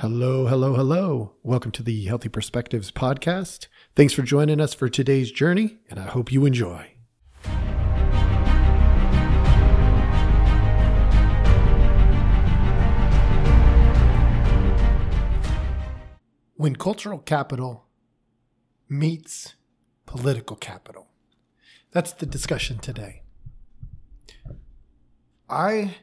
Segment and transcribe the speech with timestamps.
[0.00, 1.32] Hello, hello, hello.
[1.42, 3.68] Welcome to the Healthy Perspectives podcast.
[3.94, 6.90] Thanks for joining us for today's journey, and I hope you enjoy.
[16.56, 17.86] When cultural capital
[18.90, 19.54] meets
[20.04, 21.06] political capital,
[21.92, 23.22] that's the discussion today.
[25.48, 25.96] I,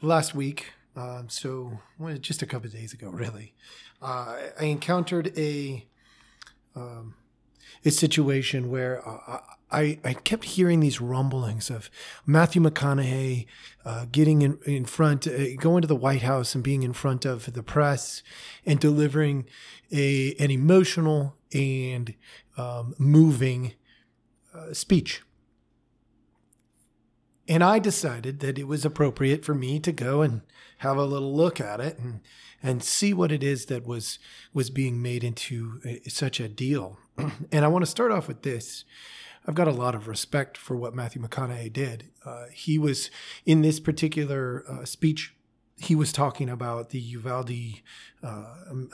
[0.00, 3.54] last week, um, so well, just a couple of days ago, really,
[4.02, 5.86] uh, I encountered a
[6.74, 7.14] um,
[7.84, 11.90] a situation where uh, I I kept hearing these rumblings of
[12.24, 13.46] Matthew McConaughey
[13.84, 17.24] uh, getting in in front, uh, going to the White House and being in front
[17.24, 18.22] of the press
[18.64, 19.46] and delivering
[19.92, 22.14] a an emotional and
[22.56, 23.74] um, moving
[24.54, 25.22] uh, speech.
[27.48, 30.42] And I decided that it was appropriate for me to go and
[30.78, 32.20] have a little look at it and
[32.62, 34.18] and see what it is that was
[34.52, 36.98] was being made into a, such a deal.
[37.52, 38.84] and I want to start off with this.
[39.46, 42.10] I've got a lot of respect for what Matthew McConaughey did.
[42.24, 43.10] Uh, he was
[43.44, 45.34] in this particular uh, speech.
[45.76, 47.52] He was talking about the Uvalde
[48.22, 48.44] uh,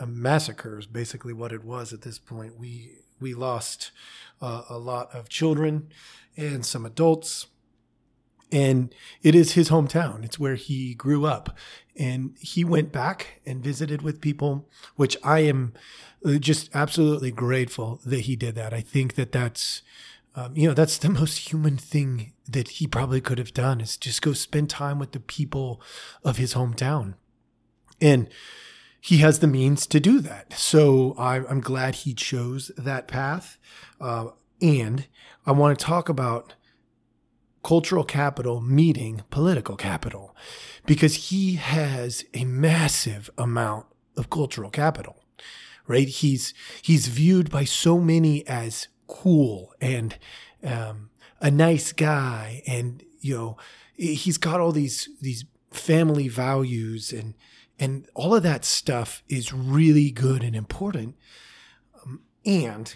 [0.07, 2.59] massacres, basically what it was at this point.
[2.59, 3.93] We we lost
[4.43, 5.89] uh, a lot of children
[6.37, 7.47] and some adults
[8.53, 10.23] and it is his hometown.
[10.25, 11.57] It's where he grew up.
[11.97, 15.73] And he went back and visited with people, which I am
[16.25, 18.73] uh, just absolutely grateful that he did that.
[18.73, 19.83] I think that that's,
[20.37, 23.97] um, you know, that's the most human thing that he probably could have done is
[23.97, 25.81] just go spend time with the people
[26.23, 27.15] of his hometown.
[28.01, 28.29] And
[29.01, 30.53] he has the means to do that.
[30.53, 33.59] So I, am glad he chose that path.
[34.01, 34.29] Uh,
[34.61, 35.07] and
[35.45, 36.55] I want to talk about
[37.63, 40.37] cultural capital meeting political capital
[40.87, 45.23] because he has a massive amount of cultural capital
[45.87, 46.09] right?
[46.09, 50.17] He's he's viewed by so many as cool and
[50.65, 53.57] um, a nice guy and you know
[53.95, 57.35] he's got all these these family values and
[57.79, 61.17] and all of that stuff is really good and important.
[62.03, 62.95] Um, and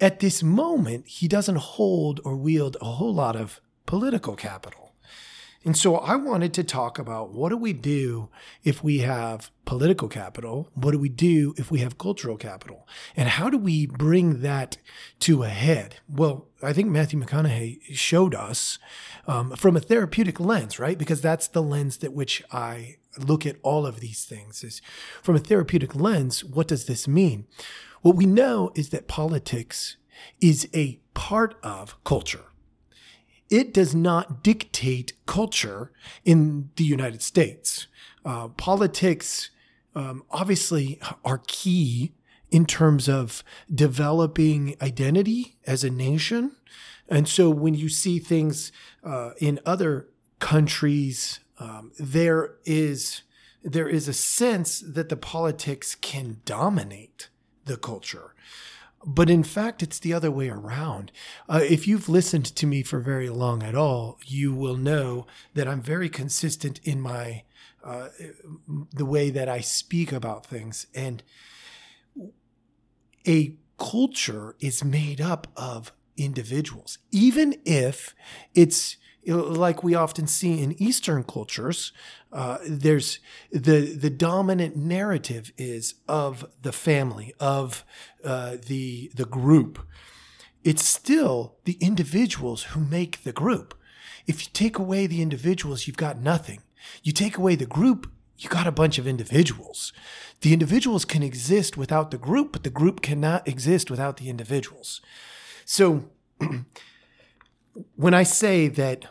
[0.00, 4.92] at this moment he doesn't hold or wield a whole lot of political capital.
[5.64, 8.28] And so I wanted to talk about what do we do
[8.62, 10.68] if we have political capital?
[10.74, 12.86] What do we do if we have cultural capital?
[13.16, 14.76] And how do we bring that
[15.20, 15.96] to a head?
[16.06, 18.78] Well, I think Matthew McConaughey showed us
[19.26, 20.98] um, from a therapeutic lens, right?
[20.98, 24.82] Because that's the lens that which I look at all of these things is
[25.22, 27.46] from a therapeutic lens, what does this mean?
[28.02, 29.96] What we know is that politics
[30.42, 32.44] is a part of culture
[33.50, 35.90] it does not dictate culture
[36.24, 37.86] in the United States.
[38.24, 39.50] Uh, politics
[39.94, 42.12] um, obviously are key
[42.50, 43.42] in terms of
[43.74, 46.52] developing identity as a nation.
[47.08, 48.70] And so when you see things
[49.02, 53.22] uh, in other countries, um, there is
[53.64, 57.28] there is a sense that the politics can dominate
[57.64, 58.34] the culture.
[59.10, 61.12] But in fact, it's the other way around.
[61.48, 65.66] Uh, if you've listened to me for very long at all, you will know that
[65.66, 67.44] I'm very consistent in my
[67.82, 68.08] uh,
[68.92, 70.88] the way that I speak about things.
[70.94, 71.22] And
[73.26, 78.14] a culture is made up of individuals, even if
[78.54, 81.92] it's like we often see in Eastern cultures,
[82.32, 83.18] uh, there's
[83.50, 87.84] the the dominant narrative is of the family of
[88.24, 89.78] uh, the the group.
[90.64, 93.74] It's still the individuals who make the group.
[94.26, 96.60] If you take away the individuals, you've got nothing.
[97.02, 99.92] You take away the group, you got a bunch of individuals.
[100.42, 105.00] The individuals can exist without the group, but the group cannot exist without the individuals.
[105.64, 106.10] So
[107.96, 109.06] when I say that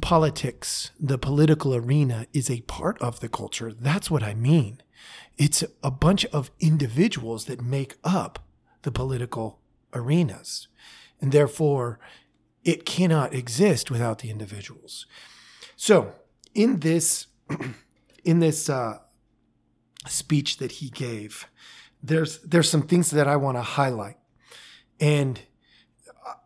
[0.00, 3.72] politics, the political arena is a part of the culture.
[3.72, 4.82] That's what I mean.
[5.38, 8.44] It's a bunch of individuals that make up
[8.82, 9.60] the political
[9.94, 10.68] arenas.
[11.20, 11.98] And therefore,
[12.64, 15.06] it cannot exist without the individuals.
[15.76, 16.12] So,
[16.54, 17.26] in this,
[18.24, 18.98] in this uh,
[20.06, 21.46] speech that he gave,
[22.02, 24.16] there's there's some things that I want to highlight,
[24.98, 25.40] and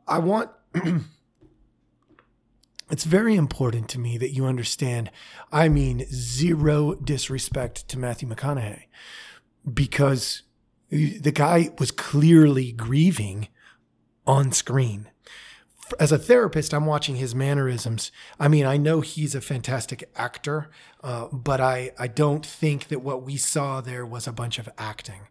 [0.06, 0.50] I want
[2.90, 5.10] it's very important to me that you understand.
[5.50, 8.84] I mean, zero disrespect to Matthew McConaughey
[9.72, 10.42] because
[10.90, 13.48] the guy was clearly grieving
[14.26, 15.10] on screen.
[16.00, 18.10] as a therapist, I'm watching his mannerisms.
[18.40, 20.70] I mean, I know he's a fantastic actor,
[21.02, 24.69] uh, but I, I don't think that what we saw there was a bunch of
[24.78, 25.28] acting.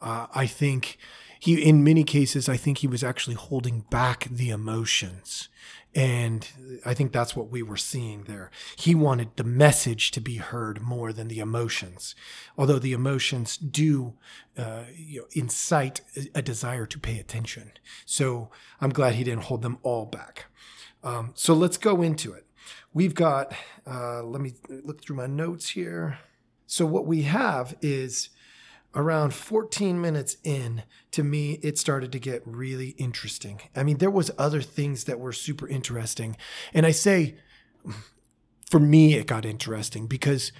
[0.00, 0.96] Uh, I think
[1.40, 5.48] he, in many cases, I think he was actually holding back the emotions.
[5.94, 6.46] And
[6.86, 8.50] I think that's what we were seeing there.
[8.76, 12.14] He wanted the message to be heard more than the emotions,
[12.56, 14.14] although the emotions do
[14.56, 16.00] uh, you know, incite
[16.34, 17.72] a desire to pay attention.
[18.06, 18.50] So
[18.80, 20.46] I'm glad he didn't hold them all back.
[21.02, 22.46] Um, so let's go into it.
[22.92, 23.52] We've got,
[23.86, 26.18] uh, let me look through my notes here.
[26.66, 28.28] So what we have is
[28.94, 30.82] around 14 minutes in
[31.12, 33.60] to me it started to get really interesting.
[33.74, 36.36] I mean there was other things that were super interesting.
[36.74, 37.36] And i say
[38.70, 40.52] for me it got interesting because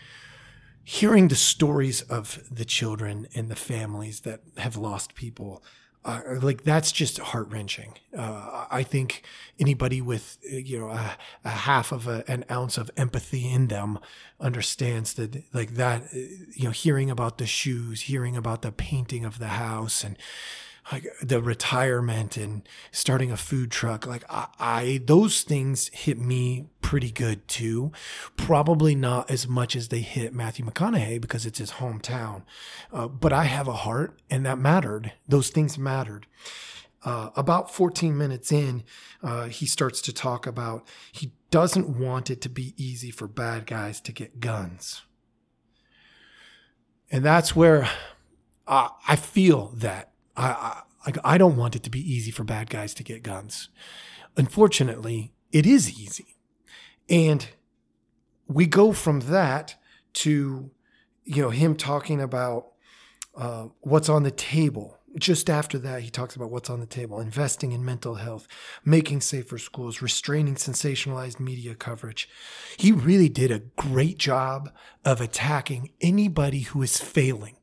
[0.84, 5.62] hearing the stories of the children and the families that have lost people
[6.04, 7.94] uh, like that's just heart wrenching.
[8.16, 9.22] Uh, I think
[9.58, 13.98] anybody with you know a, a half of a, an ounce of empathy in them
[14.40, 16.12] understands that like that.
[16.12, 20.16] You know, hearing about the shoes, hearing about the painting of the house, and
[20.90, 26.70] like the retirement and starting a food truck like I, I, those things hit me
[26.90, 27.92] pretty good too
[28.36, 32.42] probably not as much as they hit matthew mcconaughey because it's his hometown
[32.92, 36.26] uh, but i have a heart and that mattered those things mattered
[37.04, 38.82] uh, about 14 minutes in
[39.22, 43.66] uh, he starts to talk about he doesn't want it to be easy for bad
[43.66, 45.02] guys to get guns
[47.08, 47.88] and that's where
[48.66, 52.94] I feel that I, I, I don't want it to be easy for bad guys
[52.94, 53.68] to get guns.
[54.36, 56.29] Unfortunately, it is easy.
[57.10, 57.46] And
[58.46, 59.74] we go from that
[60.14, 60.70] to,
[61.24, 62.68] you know, him talking about
[63.36, 64.96] uh, what's on the table.
[65.18, 68.46] Just after that, he talks about what's on the table investing in mental health,
[68.84, 72.28] making safer schools, restraining sensationalized media coverage.
[72.78, 74.70] He really did a great job
[75.04, 77.56] of attacking anybody who is failing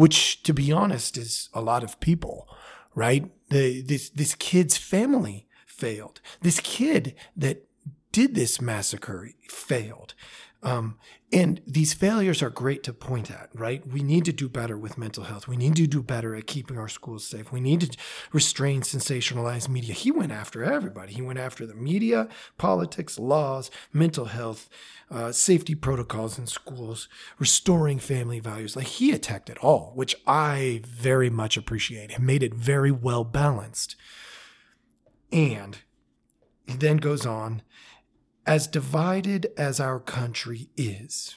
[0.00, 2.48] which to be honest is a lot of people,
[2.94, 3.30] right?
[3.50, 6.22] The, this, this kid's family failed.
[6.40, 7.66] This kid that
[8.12, 10.14] did this massacre failed.
[10.62, 10.98] Um,
[11.32, 13.86] and these failures are great to point at, right?
[13.86, 15.48] We need to do better with mental health.
[15.48, 17.50] We need to do better at keeping our schools safe.
[17.50, 17.98] We need to
[18.32, 19.94] restrain sensationalized media.
[19.94, 21.14] He went after everybody.
[21.14, 22.28] He went after the media,
[22.58, 24.68] politics, laws, mental health,
[25.10, 27.08] uh, safety protocols in schools,
[27.38, 28.76] restoring family values.
[28.76, 32.12] Like he attacked it all, which I very much appreciate.
[32.12, 33.96] He made it very well balanced.
[35.32, 35.78] And
[36.66, 37.62] he then goes on
[38.50, 41.36] as divided as our country is.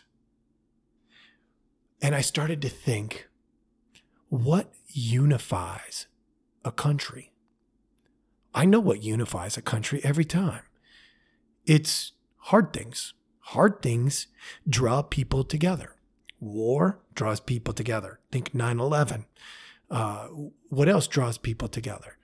[2.01, 3.29] And I started to think,
[4.29, 6.07] what unifies
[6.65, 7.31] a country?
[8.55, 10.63] I know what unifies a country every time.
[11.67, 12.13] It's
[12.49, 13.13] hard things.
[13.41, 14.25] Hard things
[14.67, 15.95] draw people together.
[16.39, 18.21] War draws people together.
[18.31, 19.25] Think 9 11.
[19.91, 20.29] Uh,
[20.69, 22.17] what else draws people together?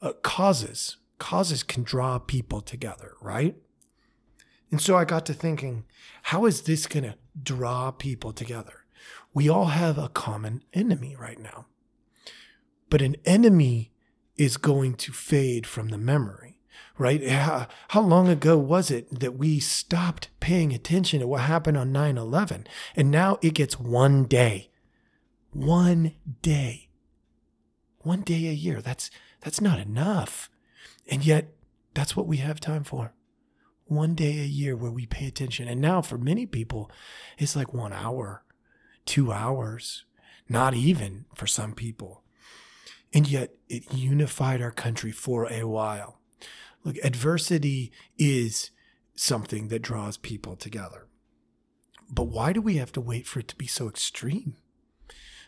[0.00, 0.96] Uh, causes.
[1.18, 3.54] Causes can draw people together, right?
[4.70, 5.84] And so I got to thinking,
[6.24, 8.84] how is this going to draw people together?
[9.34, 11.66] We all have a common enemy right now.
[12.88, 13.92] But an enemy
[14.36, 16.60] is going to fade from the memory,
[16.98, 17.26] right?
[17.28, 21.92] How, how long ago was it that we stopped paying attention to what happened on
[21.92, 22.66] 9 11?
[22.96, 24.70] And now it gets one day.
[25.52, 26.88] One day.
[28.02, 28.80] One day a year.
[28.80, 30.48] That's, that's not enough.
[31.08, 31.52] And yet,
[31.92, 33.12] that's what we have time for
[33.90, 35.68] one day a year where we pay attention.
[35.68, 36.90] And now for many people,
[37.38, 38.44] it's like one hour,
[39.04, 40.04] two hours,
[40.48, 42.22] not even for some people.
[43.12, 46.20] And yet it unified our country for a while.
[46.84, 48.70] Look, adversity is
[49.14, 51.06] something that draws people together.
[52.08, 54.56] But why do we have to wait for it to be so extreme?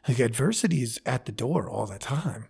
[0.06, 2.48] Like adversity is at the door all the time.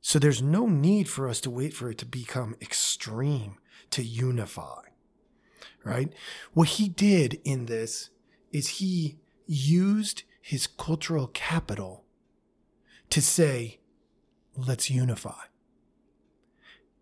[0.00, 3.58] So there's no need for us to wait for it to become extreme
[3.90, 4.82] to unify,
[5.84, 6.12] right?
[6.52, 8.10] What he did in this
[8.52, 12.04] is he used his cultural capital
[13.10, 13.80] to say,
[14.56, 15.42] let's unify.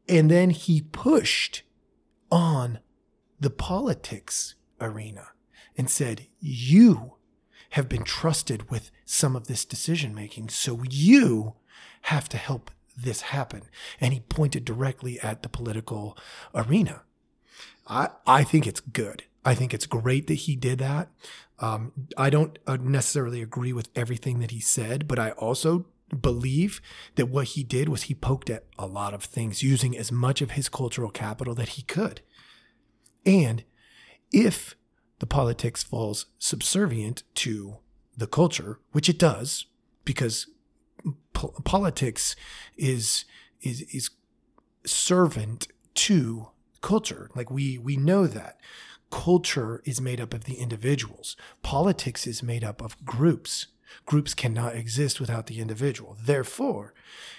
[0.09, 1.63] And then he pushed
[2.31, 2.79] on
[3.39, 5.29] the politics arena
[5.77, 7.15] and said, You
[7.71, 11.55] have been trusted with some of this decision making, so you
[12.03, 13.63] have to help this happen.
[14.01, 16.17] And he pointed directly at the political
[16.55, 17.03] arena.
[17.87, 19.25] I, I think it's good.
[19.45, 21.09] I think it's great that he did that.
[21.61, 25.87] Um, I don't uh, necessarily agree with everything that he said, but I also
[26.21, 26.81] believe
[27.17, 30.41] that what he did was he poked at a lot of things using as much
[30.41, 32.21] of his cultural capital that he could.
[33.27, 33.65] And
[34.33, 34.77] if
[35.19, 37.79] the politics falls subservient to
[38.17, 39.67] the culture, which it does,
[40.05, 40.47] because
[41.39, 42.35] po- politics
[42.77, 43.25] is
[43.63, 44.11] is is
[44.85, 46.49] servant to
[46.81, 47.31] culture.
[47.35, 48.61] Like we we know that
[49.11, 51.37] culture is made up of the individuals.
[51.63, 53.69] Politics is made up of groups.
[54.05, 56.17] Groups cannot exist without the individual.
[56.23, 56.93] Therefore,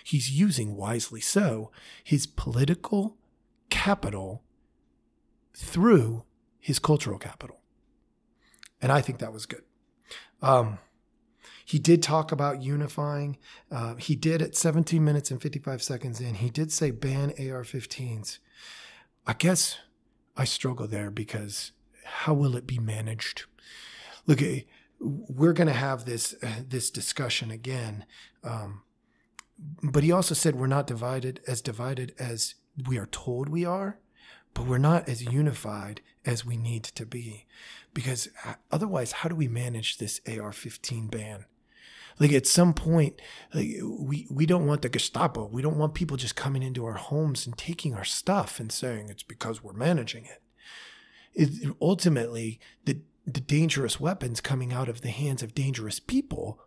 [0.03, 1.69] he's using wisely so
[2.03, 3.17] his political
[3.69, 4.43] capital
[5.53, 6.23] through
[6.59, 7.57] his cultural capital.
[8.81, 9.63] And I think that was good.
[10.41, 10.79] Um,
[11.69, 13.37] he did talk about unifying.
[13.71, 17.61] Uh, he did at 17 minutes and 55 seconds in, he did say ban AR
[17.61, 18.39] 15s.
[19.27, 19.77] I guess
[20.35, 21.71] I struggle there because
[22.05, 23.43] how will it be managed?
[24.25, 24.61] Look, eh,
[24.99, 28.03] we're going to have this uh, this discussion again,
[28.43, 28.81] um,
[29.83, 32.55] but he also said we're not divided as divided as
[32.87, 33.99] we are told we are,
[34.55, 37.45] but we're not as unified as we need to be,
[37.93, 41.45] because uh, otherwise, how do we manage this AR-15 ban?
[42.19, 43.21] Like at some point,
[43.53, 45.47] like we we don't want the Gestapo.
[45.47, 49.09] We don't want people just coming into our homes and taking our stuff and saying
[49.09, 50.41] it's because we're managing it.
[51.33, 56.59] it ultimately, the the dangerous weapons coming out of the hands of dangerous people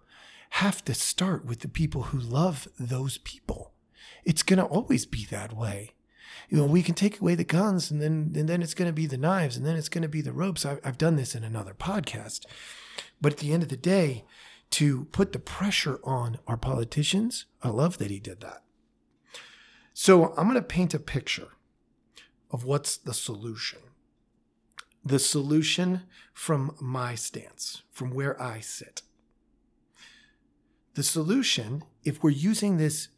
[0.51, 3.73] have to start with the people who love those people.
[4.25, 5.93] It's going to always be that way.
[6.49, 8.93] You know, we can take away the guns and then and then it's going to
[8.93, 10.65] be the knives and then it's going to be the ropes.
[10.65, 12.47] I've, I've done this in another podcast.
[13.21, 14.25] But at the end of the day,
[14.73, 17.47] to put the pressure on our politicians.
[17.63, 18.63] I love that he did that.
[19.95, 21.49] So I'm going to paint a picture
[22.51, 23.79] of what's the solution.
[25.05, 26.03] The solution
[26.33, 29.03] from my stance, from where I sit.
[30.95, 33.09] The solution, if we're using this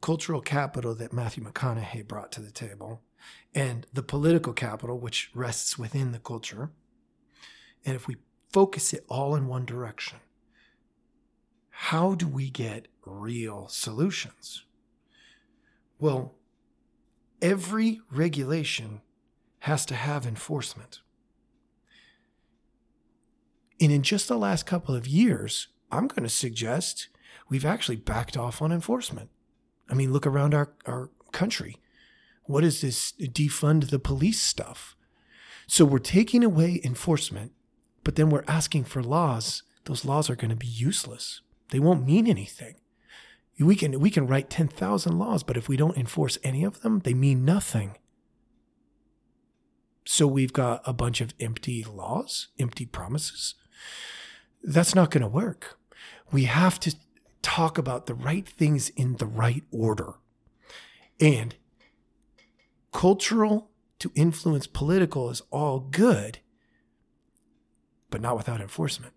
[0.00, 3.02] cultural capital that Matthew McConaughey brought to the table,
[3.54, 6.70] and the political capital, which rests within the culture,
[7.84, 8.16] and if we
[8.52, 10.18] focus it all in one direction,
[11.84, 14.64] how do we get real solutions?
[15.98, 16.34] Well,
[17.40, 19.00] every regulation
[19.60, 21.00] has to have enforcement.
[23.80, 27.08] And in just the last couple of years, I'm going to suggest
[27.48, 29.30] we've actually backed off on enforcement.
[29.88, 31.78] I mean, look around our, our country.
[32.44, 34.96] What is this defund the police stuff?
[35.66, 37.52] So we're taking away enforcement,
[38.04, 39.62] but then we're asking for laws.
[39.86, 41.40] Those laws are going to be useless.
[41.70, 42.76] They won't mean anything.
[43.58, 47.00] We can we can write 10,000 laws, but if we don't enforce any of them,
[47.00, 47.96] they mean nothing.
[50.06, 53.54] So we've got a bunch of empty laws, empty promises.
[54.62, 55.78] That's not going to work.
[56.32, 56.96] We have to
[57.42, 60.14] talk about the right things in the right order.
[61.20, 61.54] And
[62.92, 66.38] cultural to influence political is all good,
[68.10, 69.12] but not without enforcement.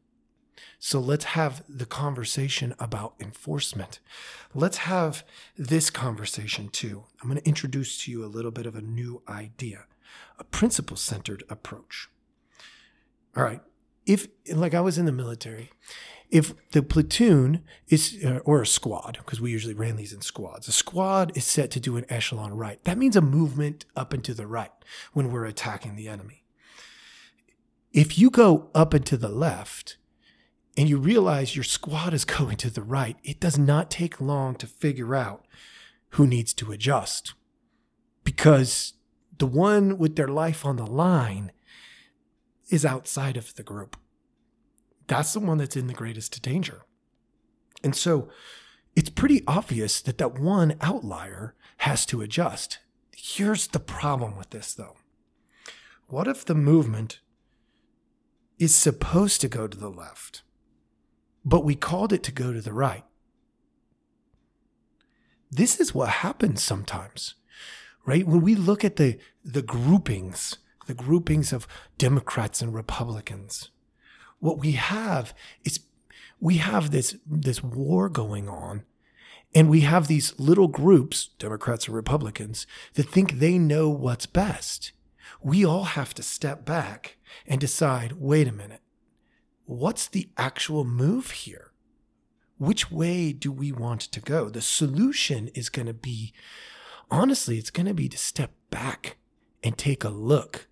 [0.80, 4.00] So let's have the conversation about enforcement.
[4.54, 5.24] Let's have
[5.58, 7.06] this conversation too.
[7.22, 9.86] I'm going to introduce to you a little bit of a new idea,
[10.38, 12.10] a principle centered approach.
[13.36, 13.62] All right.
[14.06, 15.72] If, like I was in the military,
[16.30, 20.68] if the platoon is, uh, or a squad, because we usually ran these in squads,
[20.68, 22.84] a squad is set to do an echelon right.
[22.84, 24.72] That means a movement up and to the right
[25.14, 26.44] when we're attacking the enemy.
[27.94, 29.98] If you go up and to the left,
[30.76, 34.56] and you realize your squad is going to the right, it does not take long
[34.56, 35.46] to figure out
[36.10, 37.34] who needs to adjust.
[38.24, 38.94] Because
[39.38, 41.52] the one with their life on the line
[42.70, 43.98] is outside of the group.
[45.08, 46.84] That's the one that's in the greatest danger.
[47.84, 48.30] And so
[48.96, 52.80] it's pretty obvious that that one outlier has to adjust.
[53.16, 54.96] Here's the problem with this, though.
[56.08, 57.20] What if the movement
[58.60, 60.44] is supposed to go to the left?
[61.46, 63.04] But we called it to go to the right.
[65.52, 67.36] This is what happens sometimes,
[68.06, 68.26] right?
[68.26, 70.58] When we look at the, the groupings,
[70.88, 73.70] the groupings of Democrats and Republicans,
[74.40, 75.34] what we have
[75.64, 75.82] is
[76.40, 78.84] we have this, this war going on
[79.56, 84.92] and we have these little groups, Democrats and Republicans, that think they know what's best.
[85.42, 88.83] We all have to step back and decide wait a minute
[89.66, 91.72] what's the actual move here?
[92.58, 94.50] Which way do we want to go?
[94.50, 96.34] The solution is going to be,
[97.12, 99.18] honestly, it's going to be to step back
[99.64, 100.68] and take a look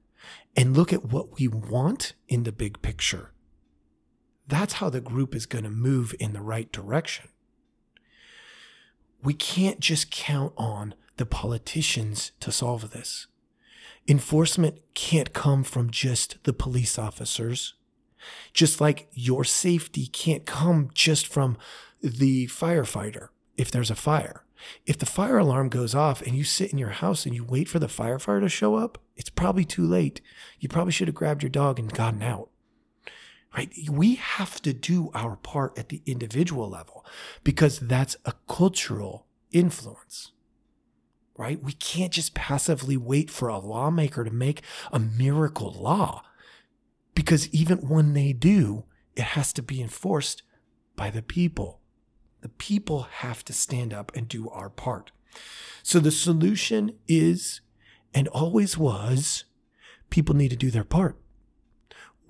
[0.55, 3.31] and look at what we want in the big picture.
[4.47, 7.29] That's how the group is going to move in the right direction.
[9.23, 13.27] we can't just count on the politicians to solve this.
[14.07, 17.75] Enforcement can't come from just the police officers.
[18.53, 21.57] Just like your safety can't come just from
[22.01, 24.43] the firefighter if there's a fire.
[24.85, 27.67] If the fire alarm goes off and you sit in your house and you wait
[27.67, 30.21] for the firefighter to show up, it's probably too late.
[30.59, 32.49] You probably should have grabbed your dog and gotten out.
[33.55, 33.71] Right?
[33.89, 37.05] We have to do our part at the individual level
[37.43, 40.31] because that's a cultural influence.
[41.37, 41.61] Right?
[41.61, 44.61] We can't just passively wait for a lawmaker to make
[44.91, 46.23] a miracle law
[47.21, 48.83] because even when they do,
[49.15, 50.41] it has to be enforced
[50.95, 51.79] by the people.
[52.41, 55.11] The people have to stand up and do our part.
[55.83, 57.61] So the solution is
[58.11, 59.43] and always was
[60.09, 61.15] people need to do their part.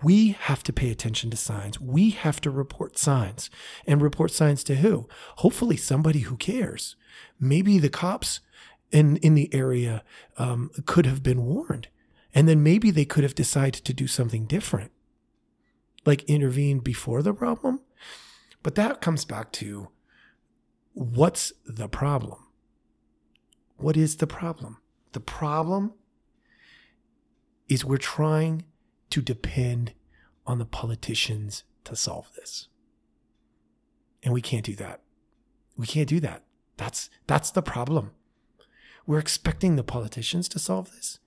[0.04, 1.80] We have to pay attention to signs.
[1.80, 3.50] We have to report signs
[3.88, 5.08] and report signs to who?
[5.38, 6.98] Hopefully, somebody who cares.
[7.40, 8.42] Maybe the cops
[8.92, 10.04] in, in the area
[10.38, 11.88] um, could have been warned.
[12.34, 14.92] And then maybe they could have decided to do something different,
[16.06, 17.82] like intervene before the problem.
[18.64, 19.90] But that comes back to
[20.94, 22.48] what's the problem?
[23.78, 24.78] What is the problem?
[25.14, 25.94] The problem
[27.68, 28.64] is we're trying
[29.10, 29.94] to depend
[30.46, 32.68] on the politicians to solve this.
[34.24, 35.02] And we can't do that.
[35.76, 36.44] We can't do that.
[36.78, 38.12] That's that's the problem.
[39.06, 41.20] We're expecting the politicians to solve this.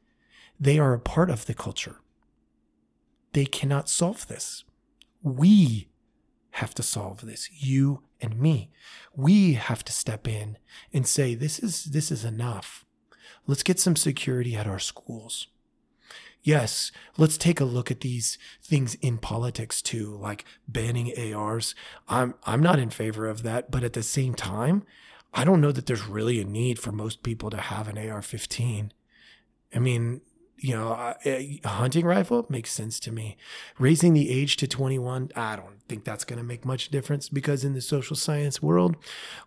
[0.64, 1.96] They are a part of the culture.
[3.34, 4.64] They cannot solve this.
[5.22, 5.88] We
[6.52, 7.50] have to solve this.
[7.52, 8.70] You and me.
[9.14, 10.56] We have to step in
[10.90, 12.86] and say this is this is enough.
[13.46, 15.48] Let's get some security at our schools.
[16.42, 21.74] Yes, let's take a look at these things in politics too, like banning ARs.
[22.08, 24.84] I'm I'm not in favor of that, but at the same time,
[25.34, 28.92] I don't know that there's really a need for most people to have an AR-15.
[29.74, 30.22] I mean,
[30.56, 33.36] you know, a hunting rifle makes sense to me.
[33.78, 37.64] Raising the age to 21, I don't think that's going to make much difference because
[37.64, 38.96] in the social science world,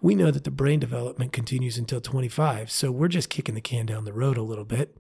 [0.02, 2.70] we know that the brain development continues until 25.
[2.70, 4.98] So we're just kicking the can down the road a little bit.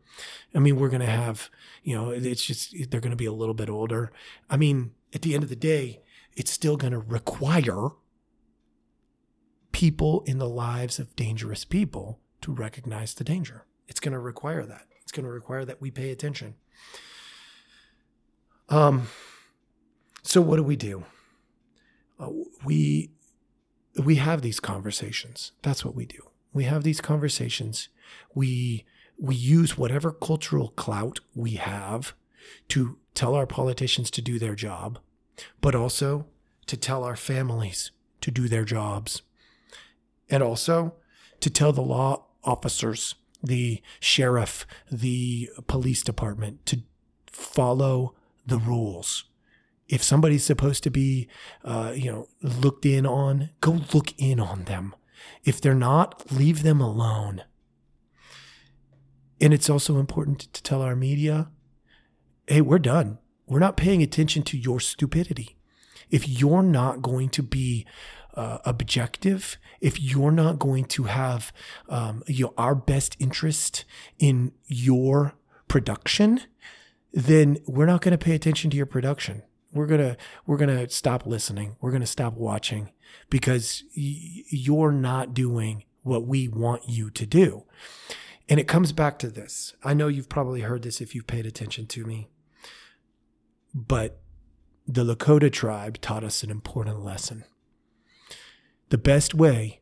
[0.56, 1.50] I mean, we're going to have,
[1.84, 4.12] you know, it's just, they're going to be a little bit older.
[4.50, 6.02] I mean, at the end of the day,
[6.36, 7.90] it's still going to require
[9.72, 13.66] people in the lives of dangerous people to recognize the danger.
[13.88, 14.88] It's going to require that.
[15.08, 16.56] It's going to require that we pay attention.
[18.68, 19.08] Um,
[20.22, 21.06] so what do we do?
[22.20, 22.32] Uh,
[22.66, 23.12] we
[24.04, 25.54] we have these conversations.
[25.62, 26.20] That's what we do.
[26.52, 27.88] We have these conversations.
[28.36, 28.84] We
[29.18, 32.14] we use whatever cultural clout we have
[32.68, 35.00] to tell our politicians to do their job,
[35.62, 36.26] but also
[36.66, 39.22] to tell our families to do their jobs,
[40.30, 40.96] and also
[41.40, 46.82] to tell the law officers the sheriff, the police department to
[47.32, 49.26] follow the rules.
[49.88, 51.30] If somebody's supposed to be,
[51.64, 54.96] uh, you know, looked in on, go look in on them.
[55.44, 57.44] If they're not, leave them alone.
[59.40, 61.50] And it's also important to tell our media
[62.48, 63.18] hey, we're done.
[63.46, 65.58] We're not paying attention to your stupidity.
[66.10, 67.86] If you're not going to be
[68.38, 71.52] uh, objective, if you're not going to have
[71.90, 73.84] um, you know, our best interest
[74.20, 75.34] in your
[75.68, 76.42] production,
[77.12, 79.42] then we're not going to pay attention to your production.
[79.74, 81.76] We're gonna we're gonna stop listening.
[81.82, 82.92] We're gonna stop watching
[83.30, 87.66] because y- you're not doing what we want you to do.
[88.48, 89.76] And it comes back to this.
[89.84, 92.30] I know you've probably heard this if you've paid attention to me,
[93.74, 94.22] but
[94.88, 97.44] the Lakota tribe taught us an important lesson.
[98.90, 99.82] The best way,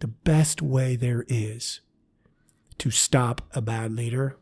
[0.00, 1.80] the best way there is
[2.78, 4.38] to stop a bad leader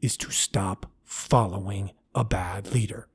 [0.00, 3.06] is to stop following a bad leader.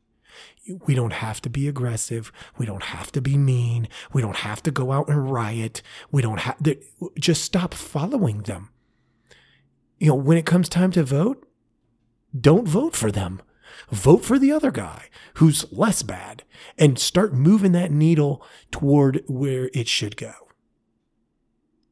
[0.85, 2.31] We don't have to be aggressive.
[2.57, 3.89] We don't have to be mean.
[4.13, 5.81] We don't have to go out and riot.
[6.11, 6.77] We don't have to
[7.19, 8.69] just stop following them.
[9.97, 11.45] You know, when it comes time to vote,
[12.39, 13.41] don't vote for them
[13.89, 16.43] vote for the other guy who's less bad
[16.77, 20.33] and start moving that needle toward where it should go.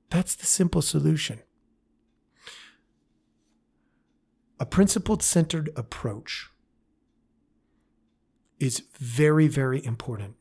[0.09, 1.41] That's the simple solution.
[4.59, 6.49] A principled centered approach
[8.59, 10.35] is very, very important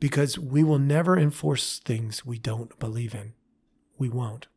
[0.00, 3.34] because we will never enforce things we don't believe in.
[3.96, 4.48] We won't.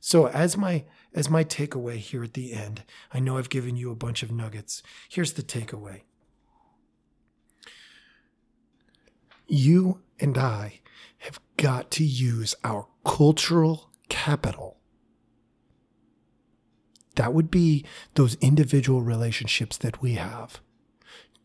[0.00, 0.84] So as my
[1.16, 4.30] as my takeaway here at the end, I know I've given you a bunch of
[4.30, 4.82] nuggets.
[5.08, 6.02] Here's the takeaway.
[9.48, 10.80] You and I
[11.18, 14.76] have got to use our cultural capital.
[17.14, 20.60] That would be those individual relationships that we have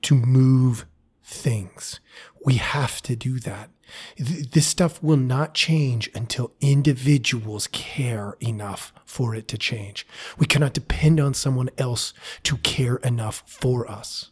[0.01, 0.86] to move
[1.23, 2.01] things.
[2.43, 3.69] We have to do that.
[4.17, 10.08] This stuff will not change until individuals care enough for it to change.
[10.38, 14.32] We cannot depend on someone else to care enough for us.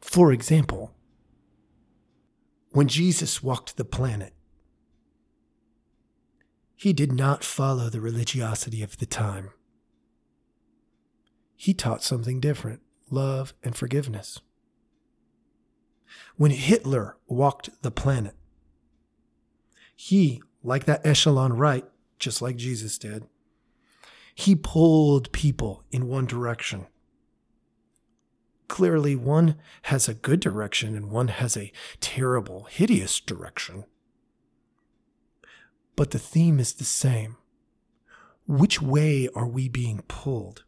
[0.00, 0.92] For example,
[2.70, 4.32] when Jesus walked the planet,
[6.76, 9.50] he did not follow the religiosity of the time.
[11.56, 14.40] He taught something different love and forgiveness.
[16.36, 18.34] When Hitler walked the planet,
[19.94, 21.84] he, like that echelon right,
[22.18, 23.26] just like Jesus did,
[24.34, 26.86] he pulled people in one direction.
[28.66, 33.84] Clearly, one has a good direction and one has a terrible, hideous direction.
[35.96, 37.36] But the theme is the same.
[38.46, 40.64] Which way are we being pulled?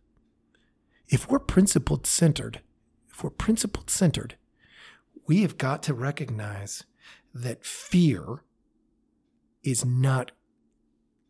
[1.09, 2.61] If we're principled centered,
[3.11, 4.37] if we're principled centered,
[5.27, 6.85] we have got to recognize
[7.35, 8.45] that fear
[9.62, 10.33] is not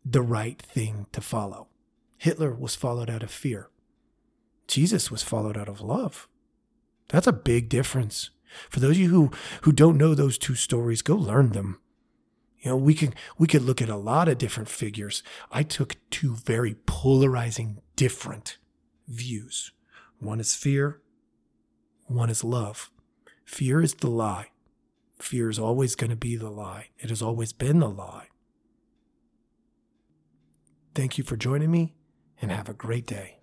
[0.05, 1.67] the right thing to follow.
[2.17, 3.69] Hitler was followed out of fear.
[4.67, 6.27] Jesus was followed out of love.
[7.09, 8.29] That's a big difference.
[8.69, 9.31] For those of you who,
[9.63, 11.79] who don't know those two stories, go learn them.
[12.59, 15.21] You know, we can we could look at a lot of different figures.
[15.51, 18.57] I took two very polarizing different
[19.07, 19.71] views.
[20.19, 21.01] One is fear,
[22.07, 22.89] one is love.
[23.47, 24.49] Fear is the lie.
[25.19, 26.89] Fear is always going to be the lie.
[26.99, 28.27] It has always been the lie.
[30.93, 31.95] Thank you for joining me
[32.41, 33.37] and have a great day.